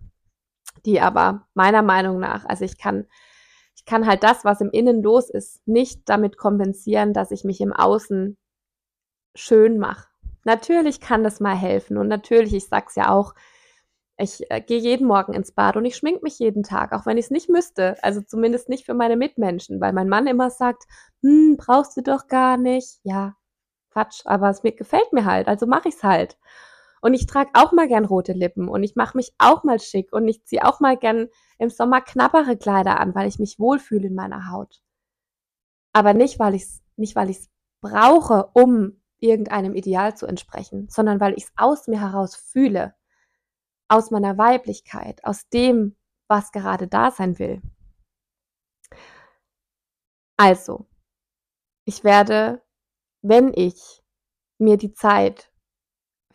[0.88, 3.08] die aber meiner Meinung nach, also ich kann,
[3.76, 7.62] ich kann halt das, was im Innen los ist, nicht damit kompensieren, dass ich mich
[7.62, 8.38] im Außen
[9.36, 10.08] schön mache.
[10.46, 13.34] Natürlich kann das mal helfen und natürlich, ich sag's ja auch,
[14.18, 17.18] ich äh, gehe jeden Morgen ins Bad und ich schmink mich jeden Tag, auch wenn
[17.18, 17.96] ich es nicht müsste.
[18.04, 20.84] Also zumindest nicht für meine Mitmenschen, weil mein Mann immer sagt,
[21.22, 23.00] hm, brauchst du doch gar nicht.
[23.04, 23.36] Ja,
[23.92, 26.38] Quatsch, aber es mir gefällt mir halt, also mache ich's halt.
[27.04, 30.14] Und ich trage auch mal gern rote Lippen und ich mache mich auch mal schick
[30.14, 31.28] und ich ziehe auch mal gern
[31.60, 34.82] im Sommer knappere Kleider an, weil ich mich wohlfühle in meiner Haut.
[35.92, 37.50] Aber nicht, weil ich's nicht, weil ich's
[37.82, 42.96] brauche, um irgendeinem Ideal zu entsprechen, sondern weil ich's aus mir heraus fühle
[43.90, 45.98] aus meiner Weiblichkeit, aus dem,
[46.30, 47.62] was gerade da sein will.
[50.38, 50.88] Also,
[51.84, 52.62] ich werde,
[53.22, 54.02] wenn ich
[54.58, 55.53] mir die Zeit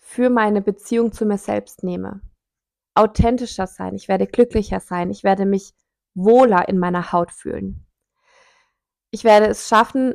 [0.08, 2.22] für meine Beziehung zu mir selbst nehme,
[2.94, 5.74] authentischer sein, ich werde glücklicher sein, ich werde mich
[6.14, 7.86] wohler in meiner Haut fühlen.
[9.10, 10.14] Ich werde es schaffen,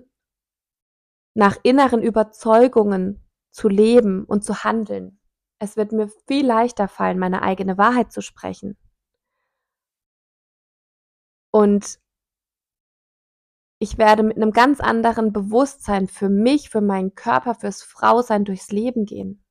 [1.36, 5.20] nach inneren Überzeugungen zu leben und zu handeln.
[5.60, 8.76] Es wird mir viel leichter fallen, meine eigene Wahrheit zu sprechen.
[11.52, 12.00] Und
[13.78, 18.72] ich werde mit einem ganz anderen Bewusstsein für mich, für meinen Körper, fürs Frausein durchs
[18.72, 19.43] Leben gehen.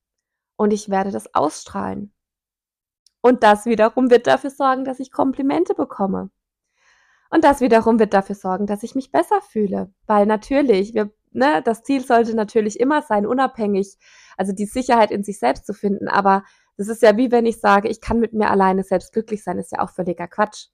[0.56, 2.12] Und ich werde das ausstrahlen.
[3.20, 6.30] Und das wiederum wird dafür sorgen, dass ich Komplimente bekomme.
[7.30, 9.92] Und das wiederum wird dafür sorgen, dass ich mich besser fühle.
[10.06, 13.96] Weil natürlich, wir ne, das Ziel sollte natürlich immer sein, unabhängig,
[14.36, 16.08] also die Sicherheit in sich selbst zu finden.
[16.08, 16.44] Aber
[16.76, 19.58] das ist ja wie wenn ich sage, ich kann mit mir alleine selbst glücklich sein,
[19.58, 20.68] ist ja auch völliger Quatsch.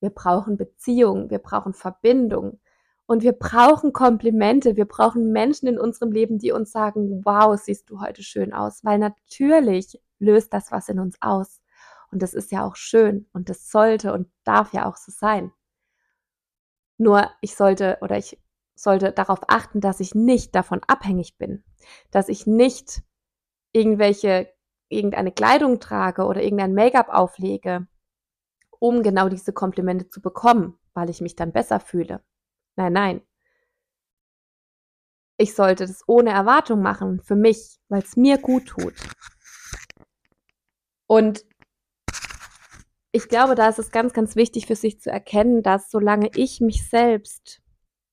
[0.00, 2.60] Wir brauchen Beziehung, wir brauchen Verbindung
[3.06, 7.90] und wir brauchen Komplimente, wir brauchen Menschen in unserem Leben, die uns sagen, wow, siehst
[7.90, 11.60] du heute schön aus, weil natürlich löst das was in uns aus.
[12.10, 15.52] Und das ist ja auch schön und das sollte und darf ja auch so sein.
[16.98, 18.38] Nur ich sollte oder ich
[18.74, 21.64] sollte darauf achten, dass ich nicht davon abhängig bin,
[22.10, 23.02] dass ich nicht
[23.72, 24.52] irgendwelche,
[24.88, 27.88] irgendeine Kleidung trage oder irgendein Make-up auflege,
[28.78, 32.22] um genau diese Komplimente zu bekommen, weil ich mich dann besser fühle.
[32.76, 33.22] Nein, nein.
[35.38, 38.94] Ich sollte das ohne Erwartung machen, für mich, weil es mir gut tut.
[41.06, 41.44] Und
[43.12, 46.60] ich glaube, da ist es ganz, ganz wichtig für sich zu erkennen, dass solange ich
[46.60, 47.62] mich selbst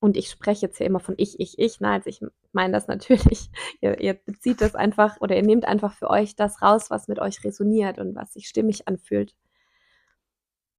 [0.02, 1.80] und ich spreche jetzt hier immer von ich, ich, ich.
[1.82, 2.22] Nein, also ich
[2.54, 3.50] meine das natürlich.
[3.82, 7.20] Ihr, ihr bezieht das einfach oder ihr nehmt einfach für euch das raus, was mit
[7.20, 9.36] euch resoniert und was sich stimmig anfühlt.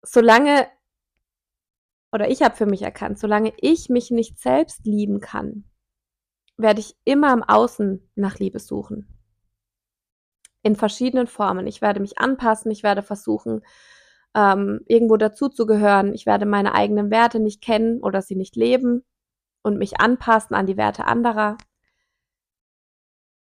[0.02, 0.68] Solange,
[2.12, 5.64] oder ich habe für mich erkannt, solange ich mich nicht selbst lieben kann,
[6.56, 9.06] werde ich immer im Außen nach Liebe suchen.
[10.62, 11.66] In verschiedenen Formen.
[11.66, 13.62] Ich werde mich anpassen, ich werde versuchen,
[14.34, 16.12] ähm, irgendwo dazuzugehören.
[16.12, 19.04] Ich werde meine eigenen Werte nicht kennen oder sie nicht leben
[19.62, 21.56] und mich anpassen an die Werte anderer.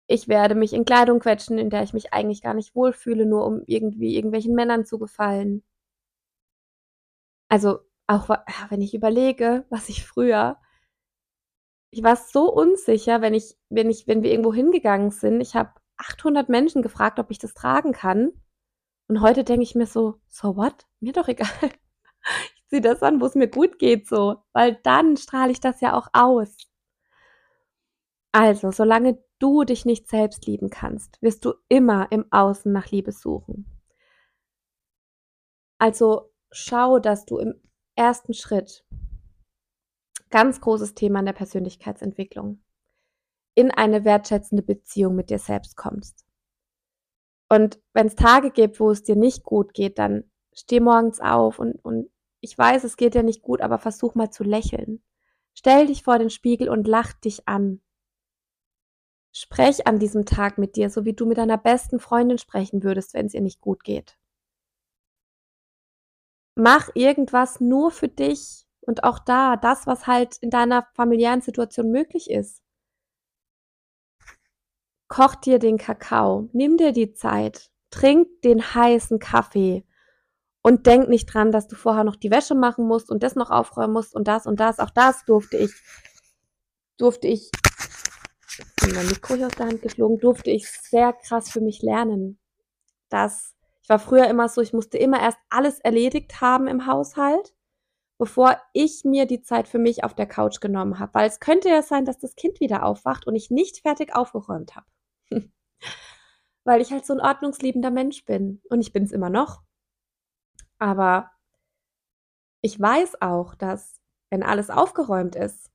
[0.07, 3.47] Ich werde mich in Kleidung quetschen, in der ich mich eigentlich gar nicht wohlfühle, nur
[3.47, 5.63] um irgendwie irgendwelchen Männern zu gefallen.
[7.49, 8.29] Also auch
[8.71, 10.59] wenn ich überlege, was ich früher
[11.95, 15.41] ich war so unsicher, wenn ich wenn ich wenn wir irgendwo hingegangen sind.
[15.41, 18.33] Ich habe 800 Menschen gefragt, ob ich das tragen kann.
[19.09, 20.87] Und heute denke ich mir so, so what?
[21.01, 21.49] Mir doch egal.
[22.57, 24.43] Ich ziehe das an, wo es mir gut geht, so.
[24.55, 26.57] Weil dann strahle ich das ja auch aus.
[28.33, 33.13] Also, solange du dich nicht selbst lieben kannst, wirst du immer im Außen nach Liebe
[33.13, 33.67] suchen.
[35.79, 37.61] Also schau, dass du im
[37.97, 38.85] ersten Schritt,
[40.31, 42.63] ganz großes Thema in der Persönlichkeitsentwicklung,
[43.55, 46.25] in eine wertschätzende Beziehung mit dir selbst kommst.
[47.49, 51.59] Und wenn es Tage gibt, wo es dir nicht gut geht, dann steh morgens auf
[51.59, 55.03] und, und ich weiß, es geht dir nicht gut, aber versuch mal zu lächeln.
[55.55, 57.81] Stell dich vor den Spiegel und lach dich an.
[59.33, 63.15] Sprech an diesem Tag mit dir, so wie du mit deiner besten Freundin sprechen würdest,
[63.15, 64.19] wenn es ihr nicht gut geht.
[66.57, 71.91] Mach irgendwas nur für dich und auch da, das, was halt in deiner familiären Situation
[71.91, 72.63] möglich ist.
[75.09, 79.85] Koch dir den Kakao, nimm dir die Zeit, trink den heißen Kaffee
[80.63, 83.51] und denk nicht dran, dass du vorher noch die Wäsche machen musst und das noch
[83.51, 84.79] aufräumen musst und das und das.
[84.79, 85.73] Auch das durfte ich,
[86.97, 87.51] durfte ich,
[88.81, 92.39] mein Mikro hier aus der Hand geflogen, durfte ich sehr krass für mich lernen.
[93.09, 93.54] Dass
[93.85, 97.55] ich war früher immer so, ich musste immer erst alles erledigt haben im Haushalt,
[98.17, 101.13] bevor ich mir die Zeit für mich auf der Couch genommen habe.
[101.13, 104.75] Weil es könnte ja sein, dass das Kind wieder aufwacht und ich nicht fertig aufgeräumt
[104.75, 104.87] habe.
[106.65, 108.63] Weil ich halt so ein ordnungsliebender Mensch bin.
[108.71, 109.61] Und ich bin es immer noch.
[110.79, 111.31] Aber
[112.63, 115.71] ich weiß auch, dass wenn alles aufgeräumt ist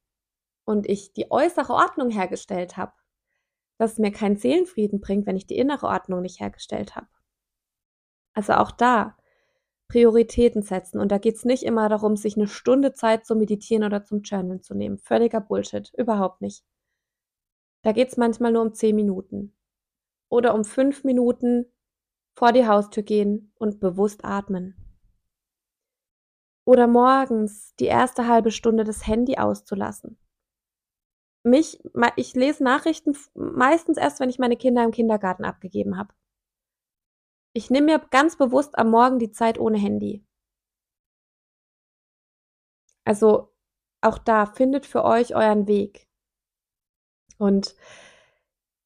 [0.66, 2.94] und ich die äußere Ordnung hergestellt habe,
[3.78, 7.08] dass es mir keinen Seelenfrieden bringt, wenn ich die innere Ordnung nicht hergestellt habe.
[8.40, 9.18] Also auch da
[9.90, 10.98] Prioritäten setzen.
[10.98, 14.22] Und da geht es nicht immer darum, sich eine Stunde Zeit zu meditieren oder zum
[14.22, 14.98] Journal zu nehmen.
[14.98, 15.92] Völliger Bullshit.
[15.98, 16.64] Überhaupt nicht.
[17.82, 19.58] Da geht es manchmal nur um zehn Minuten.
[20.30, 21.66] Oder um fünf Minuten
[22.34, 24.74] vor die Haustür gehen und bewusst atmen.
[26.64, 30.18] Oder morgens die erste halbe Stunde das Handy auszulassen.
[31.44, 31.84] Mich,
[32.16, 36.14] ich lese Nachrichten meistens erst, wenn ich meine Kinder im Kindergarten abgegeben habe.
[37.60, 40.24] Ich nehme mir ganz bewusst am Morgen die Zeit ohne Handy.
[43.04, 43.54] Also
[44.00, 46.08] auch da findet für euch euren Weg.
[47.38, 47.76] Und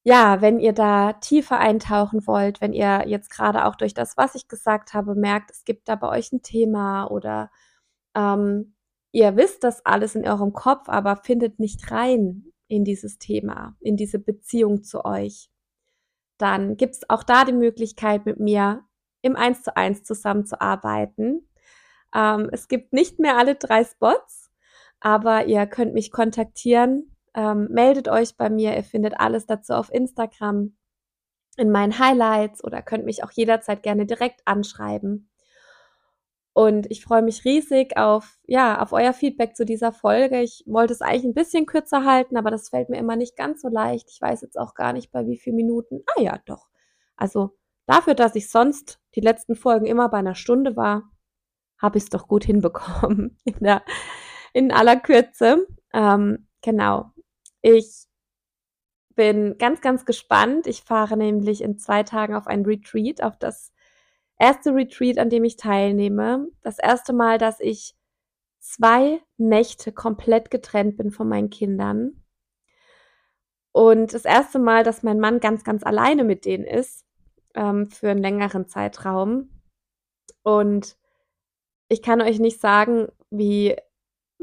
[0.03, 4.33] ja, wenn ihr da tiefer eintauchen wollt, wenn ihr jetzt gerade auch durch das, was
[4.33, 7.51] ich gesagt habe, merkt, es gibt da bei euch ein Thema oder
[8.15, 8.75] ähm,
[9.11, 13.97] ihr wisst das alles in eurem Kopf, aber findet nicht rein in dieses Thema, in
[13.97, 15.51] diese Beziehung zu euch,
[16.37, 18.83] dann gibt es auch da die Möglichkeit, mit mir
[19.21, 21.49] im 1 zu 1 zusammenzuarbeiten.
[22.13, 24.51] Ähm, es gibt nicht mehr alle drei Spots,
[24.99, 28.75] aber ihr könnt mich kontaktieren ähm, meldet euch bei mir.
[28.75, 30.75] Ihr findet alles dazu auf Instagram
[31.57, 35.29] in meinen Highlights oder könnt mich auch jederzeit gerne direkt anschreiben.
[36.53, 40.41] Und ich freue mich riesig auf, ja, auf euer Feedback zu dieser Folge.
[40.41, 43.61] Ich wollte es eigentlich ein bisschen kürzer halten, aber das fällt mir immer nicht ganz
[43.61, 44.09] so leicht.
[44.11, 46.03] Ich weiß jetzt auch gar nicht bei wie vielen Minuten.
[46.15, 46.67] Ah ja, doch.
[47.15, 51.11] Also dafür, dass ich sonst die letzten Folgen immer bei einer Stunde war,
[51.79, 53.83] habe ich es doch gut hinbekommen in, der,
[54.53, 55.65] in aller Kürze.
[55.91, 57.11] Ähm, genau.
[57.63, 58.05] Ich
[59.15, 60.67] bin ganz, ganz gespannt.
[60.67, 63.71] Ich fahre nämlich in zwei Tagen auf ein Retreat, auf das
[64.39, 66.47] erste Retreat, an dem ich teilnehme.
[66.61, 67.95] Das erste Mal, dass ich
[68.59, 72.23] zwei Nächte komplett getrennt bin von meinen Kindern.
[73.71, 77.05] Und das erste Mal, dass mein Mann ganz, ganz alleine mit denen ist,
[77.55, 79.49] ähm, für einen längeren Zeitraum.
[80.43, 80.97] Und
[81.89, 83.75] ich kann euch nicht sagen, wie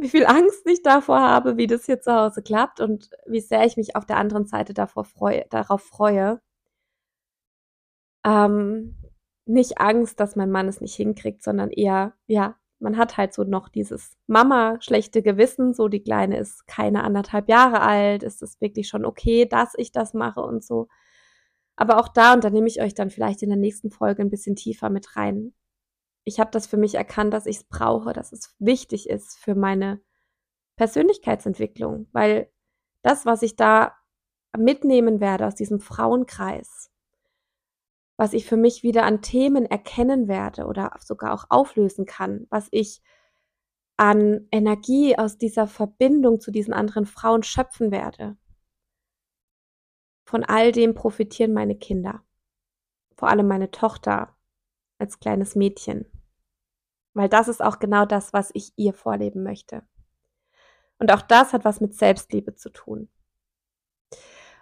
[0.00, 3.64] wie viel Angst ich davor habe, wie das hier zu Hause klappt und wie sehr
[3.66, 6.40] ich mich auf der anderen Seite davor freue, darauf freue.
[8.24, 8.96] Ähm,
[9.50, 13.44] nicht Angst, dass mein Mann es nicht hinkriegt, sondern eher, ja, man hat halt so
[13.44, 18.60] noch dieses Mama schlechte Gewissen, so die Kleine ist keine anderthalb Jahre alt, ist es
[18.60, 20.88] wirklich schon okay, dass ich das mache und so.
[21.76, 24.30] Aber auch da, und da nehme ich euch dann vielleicht in der nächsten Folge ein
[24.30, 25.52] bisschen tiefer mit rein,
[26.24, 29.54] ich habe das für mich erkannt, dass ich es brauche, dass es wichtig ist für
[29.54, 30.00] meine
[30.76, 32.50] Persönlichkeitsentwicklung, weil
[33.02, 33.96] das, was ich da
[34.56, 36.90] mitnehmen werde aus diesem Frauenkreis,
[38.20, 42.68] was ich für mich wieder an Themen erkennen werde oder sogar auch auflösen kann, was
[42.70, 43.00] ich
[43.96, 48.36] an Energie aus dieser Verbindung zu diesen anderen Frauen schöpfen werde.
[50.26, 52.22] Von all dem profitieren meine Kinder.
[53.16, 54.36] Vor allem meine Tochter
[54.98, 56.04] als kleines Mädchen.
[57.14, 59.82] Weil das ist auch genau das, was ich ihr vorleben möchte.
[60.98, 63.08] Und auch das hat was mit Selbstliebe zu tun.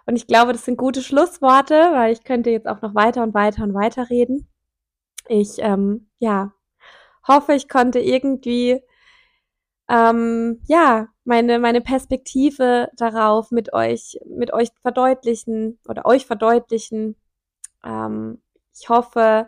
[0.09, 3.35] Und ich glaube, das sind gute Schlussworte, weil ich könnte jetzt auch noch weiter und
[3.35, 4.47] weiter und weiter reden.
[5.27, 6.51] Ich, ähm, ja,
[7.27, 8.81] hoffe, ich konnte irgendwie,
[9.87, 17.15] ähm, ja, meine, meine Perspektive darauf mit euch, mit euch verdeutlichen oder euch verdeutlichen.
[17.85, 18.41] Ähm,
[18.75, 19.47] ich hoffe,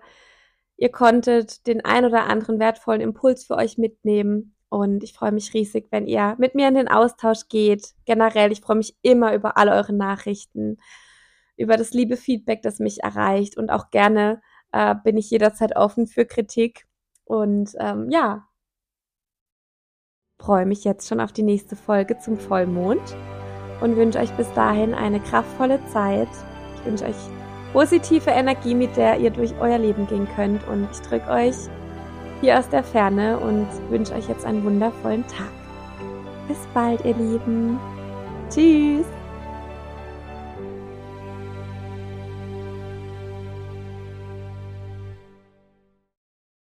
[0.77, 4.55] ihr konntet den ein oder anderen wertvollen Impuls für euch mitnehmen.
[4.71, 7.93] Und ich freue mich riesig, wenn ihr mit mir in den Austausch geht.
[8.05, 10.77] Generell, ich freue mich immer über alle eure Nachrichten,
[11.57, 13.57] über das liebe Feedback, das mich erreicht.
[13.57, 14.41] Und auch gerne
[14.71, 16.87] äh, bin ich jederzeit offen für Kritik.
[17.25, 18.47] Und ähm, ja,
[20.39, 23.17] freue mich jetzt schon auf die nächste Folge zum Vollmond
[23.81, 26.29] und wünsche euch bis dahin eine kraftvolle Zeit.
[26.75, 27.15] Ich wünsche euch
[27.73, 30.65] positive Energie, mit der ihr durch euer Leben gehen könnt.
[30.69, 31.55] Und ich drücke euch
[32.41, 35.51] hier aus der Ferne und wünsche euch jetzt einen wundervollen Tag.
[36.47, 37.79] Bis bald, ihr Lieben.
[38.49, 39.05] Tschüss.